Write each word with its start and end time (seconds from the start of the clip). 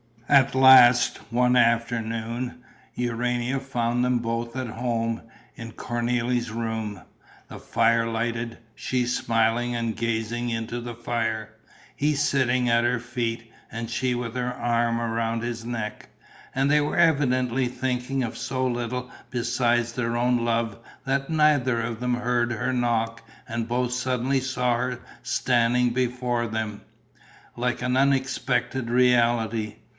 At 0.27 0.55
last, 0.55 1.17
one 1.29 1.57
afternoon, 1.57 2.63
Urania 2.95 3.59
found 3.59 4.03
them 4.03 4.19
both 4.19 4.55
at 4.55 4.67
home, 4.69 5.21
in 5.55 5.73
Cornélie's 5.73 6.49
room, 6.49 7.01
the 7.49 7.59
fire 7.59 8.07
lighted, 8.07 8.57
she 8.73 9.05
smiling 9.05 9.75
and 9.75 9.95
gazing 9.95 10.49
into 10.49 10.79
the 10.79 10.95
fire, 10.95 11.49
he 11.95 12.15
sitting 12.15 12.67
at 12.69 12.85
her 12.85 12.97
feet 12.99 13.51
and 13.71 13.89
she 13.91 14.15
with 14.15 14.33
her 14.35 14.53
arm 14.53 15.01
round 15.01 15.43
his 15.43 15.65
neck. 15.65 16.07
And 16.55 16.71
they 16.71 16.81
were 16.81 16.97
evidently 16.97 17.67
thinking 17.67 18.23
of 18.23 18.37
so 18.37 18.65
little 18.65 19.11
besides 19.29 19.91
their 19.93 20.15
own 20.15 20.45
love 20.45 20.77
that 21.05 21.29
neither 21.29 21.81
of 21.81 21.99
them 21.99 22.15
heard 22.15 22.53
her 22.53 22.71
knock 22.73 23.21
and 23.47 23.67
both 23.67 23.91
suddenly 23.93 24.39
saw 24.39 24.77
her 24.77 24.99
standing 25.21 25.89
before 25.91 26.47
them, 26.47 26.81
like 27.57 27.81
an 27.81 27.97
unexpected 27.97 28.89
reality. 28.89 29.75